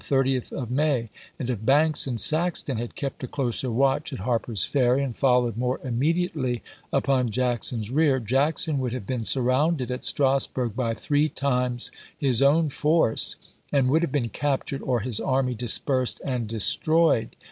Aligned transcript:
the 0.01 0.15
30th 0.15 0.51
of 0.51 0.71
May, 0.71 1.11
and 1.37 1.47
if 1.47 1.63
Banks 1.63 2.07
and 2.07 2.19
Saxton 2.19 2.77
had 2.79 2.95
kept 2.95 3.23
a 3.23 3.27
closer 3.27 3.69
watch 3.69 4.11
at 4.11 4.21
Harper's 4.21 4.65
Ferry 4.65 5.03
and 5.03 5.15
followed 5.15 5.57
more 5.57 5.79
immediately 5.83 6.63
upon 6.91 7.29
Jackson's 7.29 7.91
rear, 7.91 8.19
Jackson 8.19 8.79
would 8.79 8.93
have 8.93 9.05
been 9.05 9.21
smTounded 9.21 9.91
at 9.91 10.03
Strasburg 10.03 10.75
by 10.75 10.95
three 10.95 11.29
times 11.29 11.91
his 12.17 12.41
own 12.41 12.69
force, 12.69 13.35
and 13.71 13.89
would 13.89 14.01
have 14.01 14.11
been 14.11 14.29
captured 14.29 14.81
or 14.81 15.01
his 15.01 15.19
army 15.19 15.53
dispersed 15.53 16.19
and 16.25 16.47
destroyed. 16.47 17.35